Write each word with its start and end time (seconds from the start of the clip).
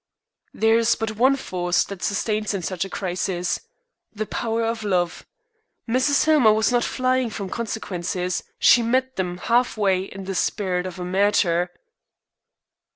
"There 0.51 0.79
is 0.79 0.95
but 0.95 1.15
one 1.15 1.35
force 1.35 1.83
that 1.83 2.01
sustains 2.01 2.55
in 2.55 2.63
such 2.63 2.83
a 2.83 2.89
crisis 2.89 3.59
the 4.11 4.25
power 4.25 4.65
of 4.65 4.83
love. 4.83 5.27
Mrs. 5.87 6.25
Hillmer 6.25 6.53
was 6.53 6.71
not 6.71 6.83
flying 6.83 7.29
from 7.29 7.51
consequences. 7.51 8.43
She 8.57 8.81
met 8.81 9.15
them 9.15 9.37
half 9.37 9.77
way 9.77 10.01
in 10.05 10.23
the 10.23 10.33
spirit 10.33 10.87
of 10.87 10.97
a 10.97 11.05
martyr." 11.05 11.69